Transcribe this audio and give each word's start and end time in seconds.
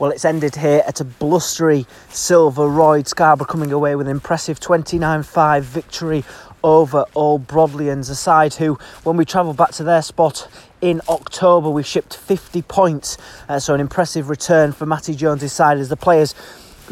Well, 0.00 0.12
it's 0.12 0.24
ended 0.24 0.56
here 0.56 0.82
at 0.86 1.02
a 1.02 1.04
blustery 1.04 1.84
Silver 2.08 2.66
Royd. 2.66 3.06
Scarborough 3.06 3.44
coming 3.44 3.70
away 3.70 3.96
with 3.96 4.06
an 4.06 4.10
impressive 4.10 4.58
29 4.58 5.22
5 5.22 5.62
victory 5.62 6.24
over 6.64 7.04
Old 7.14 7.46
Brodleians, 7.46 8.08
a 8.08 8.14
side 8.14 8.54
who, 8.54 8.78
when 9.04 9.18
we 9.18 9.26
travelled 9.26 9.58
back 9.58 9.72
to 9.72 9.84
their 9.84 10.00
spot 10.00 10.48
in 10.80 11.02
October, 11.06 11.68
we 11.68 11.82
shipped 11.82 12.16
50 12.16 12.62
points. 12.62 13.18
Uh, 13.46 13.58
so, 13.58 13.74
an 13.74 13.80
impressive 13.82 14.30
return 14.30 14.72
for 14.72 14.86
Matty 14.86 15.14
Jones' 15.14 15.52
side 15.52 15.76
as 15.76 15.90
the 15.90 15.98
players 15.98 16.34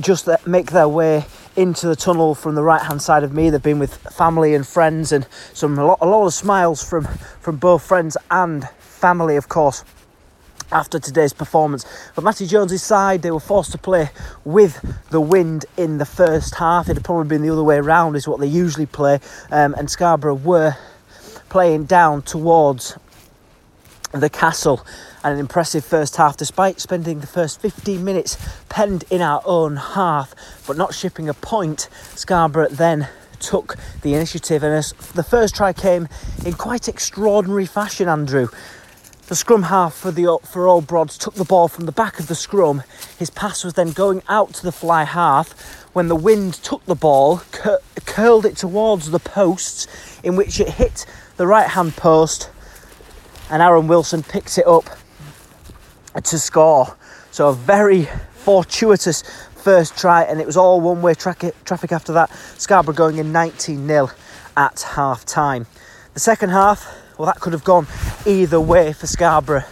just 0.01 0.29
make 0.47 0.73
their 0.73 0.89
way 0.89 1.25
into 1.57 1.89
the 1.89 1.97
tunnel 1.97 2.35
from 2.35 2.57
the 2.57 2.63
right 2.63 2.83
hand 2.83 3.01
side 3.01 3.25
of 3.25 3.33
me. 3.33 3.49
They've 3.49 3.63
been 3.63 3.79
with 3.79 3.97
family 4.19 4.55
and 4.55 4.67
friends, 4.67 5.13
and 5.13 5.27
some 5.55 5.79
a 5.79 5.87
lot, 5.87 5.99
a 6.03 6.07
lot 6.07 6.27
of 6.27 6.35
smiles 6.35 6.87
from, 6.87 7.07
from 7.41 7.57
both 7.57 7.83
friends 7.83 8.19
and 8.31 8.69
family, 8.69 9.37
of 9.37 9.49
course 9.49 9.83
after 10.73 10.99
today's 10.99 11.33
performance. 11.33 11.87
But 12.15 12.25
Matty 12.25 12.47
Jones's 12.47 12.83
side, 12.83 13.23
they 13.23 13.31
were 13.31 13.41
forced 13.41 13.73
to 13.73 13.79
play 13.79 14.11
with 14.45 14.85
the 15.11 15.21
wind 15.21 15.67
in 15.77 15.99
the 15.99 16.07
first 16.07 16.57
half. 16.57 16.89
It 16.89 16.95
had 16.95 17.05
probably 17.05 17.29
been 17.29 17.43
the 17.43 17.51
other 17.51 17.65
way 17.65 17.77
around, 17.77 18.17
is 18.17 18.29
what 18.29 18.41
they 18.41 18.47
usually 18.47 18.87
play. 18.87 19.21
Um, 19.51 19.75
and 19.75 19.91
Scarborough 19.91 20.35
were 20.35 20.77
playing 21.49 21.85
down 21.85 22.23
towards 22.23 22.97
the 24.13 24.31
castle. 24.31 24.85
And 25.25 25.35
an 25.35 25.41
impressive 25.41 25.85
first 25.85 26.17
half, 26.17 26.37
despite 26.37 26.81
spending 26.81 27.21
the 27.21 27.27
first 27.27 27.61
15 27.61 28.05
minutes 28.05 28.39
penned 28.69 29.05
in 29.11 29.21
our 29.21 29.43
own 29.45 29.77
half, 29.77 30.35
but 30.67 30.77
not 30.77 30.95
shipping 30.95 31.29
a 31.29 31.35
point. 31.35 31.89
Scarborough 32.15 32.69
then 32.69 33.09
took 33.41 33.77
the 34.03 34.15
initiative, 34.15 34.63
and 34.63 34.85
the 35.15 35.23
first 35.23 35.55
try 35.55 35.73
came 35.73 36.09
in 36.45 36.53
quite 36.55 36.89
extraordinary 36.89 37.67
fashion, 37.67 38.09
Andrew. 38.09 38.49
The 39.29 39.37
scrum 39.37 39.65
half 39.65 39.93
for 39.93 40.11
the 40.11 40.39
for 40.43 40.67
Old 40.67 40.87
Brods 40.87 41.19
took 41.19 41.35
the 41.35 41.45
ball 41.45 41.69
from 41.69 41.85
the 41.85 41.93
back 41.93 42.19
of 42.19 42.29
the 42.29 42.35
scrum. 42.35 42.83
His 43.19 43.29
pass 43.29 43.63
was 43.63 43.75
then 43.75 43.91
going 43.91 44.23
out 44.27 44.55
to 44.55 44.63
the 44.63 44.73
fly 44.73 45.05
half 45.05 45.85
when 45.93 46.09
the 46.09 46.17
wind 46.17 46.55
took 46.55 46.83
the 46.87 46.95
ball, 46.95 47.43
cur- 47.53 47.81
curled 48.07 48.47
it 48.47 48.57
towards 48.57 49.11
the 49.11 49.19
posts, 49.19 49.87
in 50.23 50.35
which 50.35 50.59
it 50.61 50.71
hit 50.71 51.05
the 51.37 51.47
right 51.47 51.69
hand 51.69 51.95
post, 51.95 52.49
and 53.51 53.61
Aaron 53.61 53.87
Wilson 53.87 54.23
picks 54.23 54.57
it 54.57 54.67
up 54.67 54.89
to 56.25 56.39
score. 56.39 56.97
So 57.31 57.51
a 57.51 57.53
very 57.53 58.09
fortuitous 58.33 59.23
first 59.57 59.95
try, 59.99 60.23
and 60.23 60.41
it 60.41 60.47
was 60.47 60.57
all 60.57 60.81
one 60.81 61.03
way 61.03 61.13
tra- 61.13 61.53
traffic 61.67 61.93
after 61.93 62.15
that. 62.15 62.31
Scarborough 62.57 62.95
going 62.95 63.19
in 63.19 63.31
19 63.31 63.87
0 63.87 64.11
at 64.57 64.81
half 64.95 65.27
time. 65.27 65.67
The 66.15 66.21
second 66.21 66.49
half, 66.49 66.91
well, 67.19 67.27
that 67.27 67.41
could 67.41 67.53
have 67.53 67.65
gone 67.65 67.87
either 68.29 68.61
way 68.61 68.93
for 68.93 69.07
Scarborough. 69.07 69.65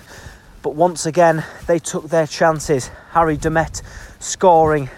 But 0.62 0.74
once 0.74 1.04
again, 1.04 1.44
they 1.66 1.78
took 1.78 2.08
their 2.08 2.26
chances. 2.26 2.90
Harry 3.10 3.36
Demet 3.36 3.82
scoring 4.18 4.88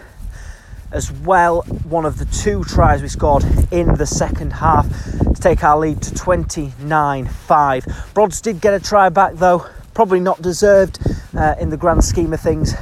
as 0.92 1.10
well, 1.10 1.62
one 1.82 2.06
of 2.06 2.18
the 2.18 2.24
two 2.24 2.62
tries 2.64 3.02
we 3.02 3.08
scored 3.08 3.44
in 3.72 3.94
the 3.96 4.06
second 4.06 4.52
half 4.52 4.88
to 5.18 5.34
take 5.34 5.64
our 5.64 5.76
lead 5.76 6.00
to 6.02 6.14
29 6.14 7.26
5. 7.26 8.10
Brods 8.14 8.40
did 8.40 8.60
get 8.60 8.74
a 8.74 8.80
try 8.80 9.08
back 9.08 9.34
though, 9.34 9.66
probably 9.92 10.20
not 10.20 10.40
deserved 10.40 10.98
uh, 11.36 11.56
in 11.60 11.68
the 11.68 11.76
grand 11.76 12.04
scheme 12.04 12.32
of 12.32 12.40
things, 12.40 12.74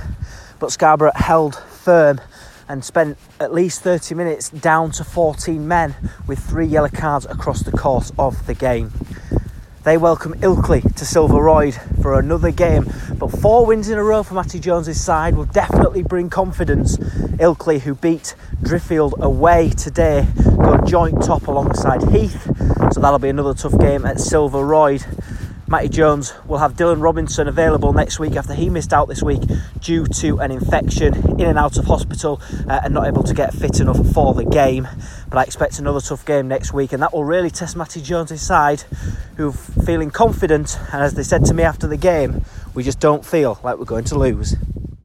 but 0.61 0.71
Scarborough 0.71 1.11
held 1.17 1.57
firm 1.57 2.21
and 2.69 2.85
spent 2.85 3.17
at 3.41 3.53
least 3.53 3.81
30 3.81 4.15
minutes 4.15 4.51
down 4.51 4.91
to 4.91 5.05
14 5.05 5.67
men 5.67 5.95
with 6.27 6.39
three 6.39 6.67
yellow 6.67 6.89
cards 6.89 7.25
across 7.27 7.61
the 7.63 7.73
course 7.73 8.13
of 8.19 8.47
the 8.47 8.55
game. 8.55 8.93
They 9.87 9.97
welcome 9.97 10.35
Ilkley 10.41 10.97
to 10.97 11.05
Silver 11.05 11.41
Royd 11.41 11.79
for 12.03 12.19
another 12.19 12.51
game, 12.51 12.93
but 13.19 13.29
four 13.29 13.65
wins 13.65 13.89
in 13.89 13.97
a 13.97 14.03
row 14.03 14.25
for 14.25 14.35
Matty 14.35 14.59
Jones's 14.59 15.01
side 15.01 15.37
will 15.37 15.45
definitely 15.45 16.03
bring 16.03 16.29
confidence. 16.29 16.97
Ilkley, 16.97 17.79
who 17.79 17.95
beat 17.95 18.35
Driffield 18.63 19.17
away 19.21 19.71
today, 19.71 20.27
go 20.45 20.77
joint 20.79 21.23
top 21.23 21.47
alongside 21.47 22.03
Heath, 22.11 22.51
so 22.93 23.01
that'll 23.01 23.21
be 23.21 23.29
another 23.29 23.55
tough 23.55 23.79
game 23.79 24.05
at 24.05 24.19
Silver 24.19 24.67
Royd. 24.67 25.07
Matty 25.69 25.89
Jones 25.89 26.33
will 26.47 26.59
have 26.59 26.75
Dylan 26.75 27.03
Robinson 27.03 27.49
available 27.49 27.93
next 27.93 28.21
week 28.21 28.37
after 28.37 28.55
he 28.55 28.71
missed 28.71 28.93
out 28.93 29.09
this 29.09 29.21
week 29.21 29.41
due 29.81 30.07
to 30.07 30.39
an 30.39 30.53
infection 30.53 31.41
in 31.41 31.47
and 31.47 31.59
out 31.59 31.77
of 31.77 31.87
hospital 31.87 32.41
uh, 32.69 32.83
and 32.85 32.95
not 32.95 33.09
able 33.09 33.25
to 33.25 33.35
get 33.35 33.53
fit 33.53 33.81
enough 33.81 33.99
for 34.13 34.33
the 34.33 34.45
game. 34.45 34.87
But 35.29 35.39
I 35.39 35.43
expect 35.43 35.81
another 35.81 36.01
tough 36.01 36.25
game 36.25 36.47
next 36.47 36.73
week, 36.73 36.93
and 36.93 37.03
that 37.03 37.13
will 37.13 37.25
really 37.25 37.51
test 37.51 37.77
Matty 37.77 38.01
Jones' 38.01 38.41
side, 38.41 38.83
who 39.37 39.51
feeling 39.51 40.13
confident. 40.13 40.79
And 40.93 41.03
as 41.03 41.15
they 41.15 41.25
said 41.25 41.45
to 41.47 41.55
me 41.55 41.65
after 41.65 41.89
the 41.89 41.97
game, 41.97 42.45
we 42.75 42.85
just 42.85 43.01
don't 43.01 43.25
feel 43.25 43.59
like 43.65 43.77
we're 43.79 43.87
going 43.87 44.05
to 44.05 44.19
lose. 44.19 44.55